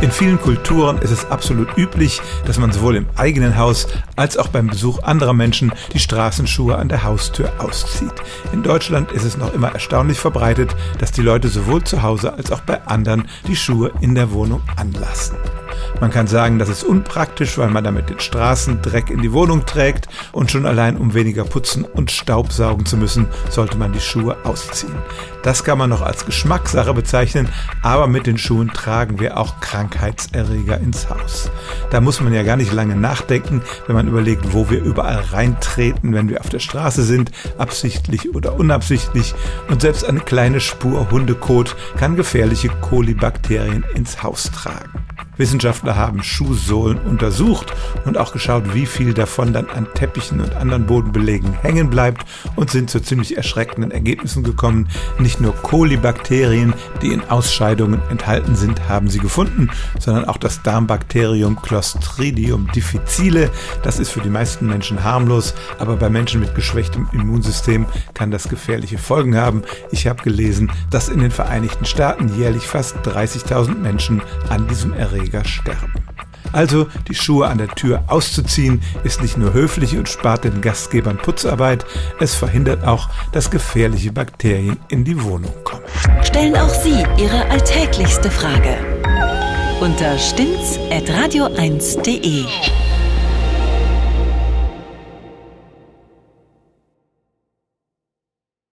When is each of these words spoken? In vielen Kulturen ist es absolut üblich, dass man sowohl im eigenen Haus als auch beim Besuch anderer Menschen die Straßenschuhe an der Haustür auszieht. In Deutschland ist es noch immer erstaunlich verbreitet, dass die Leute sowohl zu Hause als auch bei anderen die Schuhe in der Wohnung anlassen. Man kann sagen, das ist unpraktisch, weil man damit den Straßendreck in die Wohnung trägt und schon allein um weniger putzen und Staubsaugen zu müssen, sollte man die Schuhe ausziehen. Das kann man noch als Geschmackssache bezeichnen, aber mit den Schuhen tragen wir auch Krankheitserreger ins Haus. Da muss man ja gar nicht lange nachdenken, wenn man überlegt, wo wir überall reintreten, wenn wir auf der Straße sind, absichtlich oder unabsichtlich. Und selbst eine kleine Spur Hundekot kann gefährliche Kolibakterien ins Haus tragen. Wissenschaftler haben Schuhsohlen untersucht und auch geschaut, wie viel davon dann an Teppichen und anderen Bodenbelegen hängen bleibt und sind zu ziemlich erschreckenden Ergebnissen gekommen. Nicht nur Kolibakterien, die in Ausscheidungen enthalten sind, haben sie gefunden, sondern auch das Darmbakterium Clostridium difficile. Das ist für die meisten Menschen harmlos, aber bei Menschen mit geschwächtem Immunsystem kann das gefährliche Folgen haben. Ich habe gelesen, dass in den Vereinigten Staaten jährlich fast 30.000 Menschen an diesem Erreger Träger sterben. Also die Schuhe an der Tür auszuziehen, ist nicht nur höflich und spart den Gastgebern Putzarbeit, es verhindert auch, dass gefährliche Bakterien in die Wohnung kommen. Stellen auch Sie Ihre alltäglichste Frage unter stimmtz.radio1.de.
In 0.00 0.12
vielen 0.12 0.40
Kulturen 0.40 0.98
ist 0.98 1.10
es 1.10 1.28
absolut 1.28 1.76
üblich, 1.76 2.20
dass 2.46 2.56
man 2.56 2.70
sowohl 2.70 2.94
im 2.94 3.06
eigenen 3.16 3.58
Haus 3.58 3.88
als 4.14 4.36
auch 4.36 4.46
beim 4.46 4.68
Besuch 4.68 5.02
anderer 5.02 5.32
Menschen 5.32 5.72
die 5.92 5.98
Straßenschuhe 5.98 6.76
an 6.76 6.88
der 6.88 7.02
Haustür 7.02 7.52
auszieht. 7.58 8.12
In 8.52 8.62
Deutschland 8.62 9.10
ist 9.10 9.24
es 9.24 9.36
noch 9.36 9.52
immer 9.54 9.72
erstaunlich 9.72 10.20
verbreitet, 10.20 10.76
dass 11.00 11.10
die 11.10 11.22
Leute 11.22 11.48
sowohl 11.48 11.82
zu 11.82 12.02
Hause 12.04 12.32
als 12.32 12.52
auch 12.52 12.60
bei 12.60 12.80
anderen 12.86 13.26
die 13.48 13.56
Schuhe 13.56 13.90
in 14.00 14.14
der 14.14 14.30
Wohnung 14.30 14.62
anlassen. 14.76 15.36
Man 16.00 16.10
kann 16.10 16.26
sagen, 16.26 16.58
das 16.58 16.68
ist 16.68 16.84
unpraktisch, 16.84 17.58
weil 17.58 17.70
man 17.70 17.84
damit 17.84 18.08
den 18.08 18.20
Straßendreck 18.20 19.10
in 19.10 19.22
die 19.22 19.32
Wohnung 19.32 19.66
trägt 19.66 20.08
und 20.32 20.50
schon 20.50 20.66
allein 20.66 20.96
um 20.96 21.14
weniger 21.14 21.44
putzen 21.44 21.84
und 21.84 22.10
Staubsaugen 22.10 22.86
zu 22.86 22.96
müssen, 22.96 23.26
sollte 23.50 23.76
man 23.76 23.92
die 23.92 24.00
Schuhe 24.00 24.36
ausziehen. 24.44 24.94
Das 25.42 25.64
kann 25.64 25.78
man 25.78 25.90
noch 25.90 26.02
als 26.02 26.26
Geschmackssache 26.26 26.94
bezeichnen, 26.94 27.48
aber 27.82 28.06
mit 28.06 28.26
den 28.26 28.38
Schuhen 28.38 28.72
tragen 28.72 29.18
wir 29.18 29.38
auch 29.38 29.60
Krankheitserreger 29.60 30.78
ins 30.78 31.08
Haus. 31.10 31.50
Da 31.90 32.00
muss 32.00 32.20
man 32.20 32.32
ja 32.32 32.42
gar 32.42 32.56
nicht 32.56 32.72
lange 32.72 32.96
nachdenken, 32.96 33.62
wenn 33.86 33.96
man 33.96 34.08
überlegt, 34.08 34.52
wo 34.52 34.70
wir 34.70 34.82
überall 34.82 35.22
reintreten, 35.32 36.12
wenn 36.12 36.28
wir 36.28 36.40
auf 36.40 36.48
der 36.48 36.58
Straße 36.58 37.02
sind, 37.02 37.30
absichtlich 37.56 38.34
oder 38.34 38.58
unabsichtlich. 38.58 39.34
Und 39.68 39.82
selbst 39.82 40.04
eine 40.08 40.20
kleine 40.20 40.60
Spur 40.60 41.10
Hundekot 41.10 41.76
kann 41.98 42.16
gefährliche 42.16 42.68
Kolibakterien 42.68 43.84
ins 43.94 44.22
Haus 44.22 44.50
tragen. 44.50 44.90
Wissenschaftler 45.38 45.96
haben 45.96 46.22
Schuhsohlen 46.22 46.98
untersucht 46.98 47.72
und 48.04 48.18
auch 48.18 48.32
geschaut, 48.32 48.74
wie 48.74 48.86
viel 48.86 49.14
davon 49.14 49.52
dann 49.52 49.70
an 49.70 49.86
Teppichen 49.94 50.40
und 50.40 50.56
anderen 50.56 50.86
Bodenbelegen 50.86 51.54
hängen 51.62 51.88
bleibt 51.88 52.26
und 52.56 52.70
sind 52.70 52.90
zu 52.90 53.00
ziemlich 53.00 53.36
erschreckenden 53.36 53.90
Ergebnissen 53.90 54.42
gekommen. 54.42 54.88
Nicht 55.18 55.40
nur 55.40 55.54
Kolibakterien, 55.54 56.74
die 57.02 57.12
in 57.12 57.22
Ausscheidungen 57.30 58.02
enthalten 58.10 58.56
sind, 58.56 58.88
haben 58.88 59.08
sie 59.08 59.20
gefunden, 59.20 59.70
sondern 59.98 60.24
auch 60.24 60.36
das 60.36 60.62
Darmbakterium 60.62 61.62
Clostridium 61.62 62.68
difficile. 62.74 63.50
Das 63.82 63.98
ist 63.98 64.10
für 64.10 64.20
die 64.20 64.30
meisten 64.30 64.66
Menschen 64.66 65.04
harmlos, 65.04 65.54
aber 65.78 65.96
bei 65.96 66.10
Menschen 66.10 66.40
mit 66.40 66.54
geschwächtem 66.54 67.08
Immunsystem 67.12 67.86
kann 68.14 68.30
das 68.30 68.48
gefährliche 68.48 68.98
Folgen 68.98 69.36
haben. 69.36 69.62
Ich 69.92 70.06
habe 70.06 70.22
gelesen, 70.22 70.72
dass 70.90 71.08
in 71.08 71.20
den 71.20 71.30
Vereinigten 71.30 71.84
Staaten 71.84 72.28
jährlich 72.36 72.66
fast 72.66 72.96
30.000 72.98 73.76
Menschen 73.76 74.20
an 74.48 74.66
diesem 74.66 74.92
Erreger 74.92 75.27
Träger 75.28 75.44
sterben. 75.44 75.92
Also 76.52 76.86
die 77.08 77.14
Schuhe 77.14 77.48
an 77.48 77.58
der 77.58 77.68
Tür 77.68 78.04
auszuziehen, 78.06 78.80
ist 79.04 79.20
nicht 79.20 79.36
nur 79.36 79.52
höflich 79.52 79.98
und 79.98 80.08
spart 80.08 80.44
den 80.44 80.62
Gastgebern 80.62 81.18
Putzarbeit, 81.18 81.84
es 82.20 82.34
verhindert 82.34 82.84
auch, 82.84 83.10
dass 83.32 83.50
gefährliche 83.50 84.12
Bakterien 84.12 84.78
in 84.88 85.04
die 85.04 85.22
Wohnung 85.22 85.52
kommen. 85.64 85.82
Stellen 86.22 86.56
auch 86.56 86.70
Sie 86.70 87.04
Ihre 87.18 87.44
alltäglichste 87.50 88.30
Frage 88.30 88.78
unter 89.80 90.18
stimmtz.radio1.de. 90.18 92.46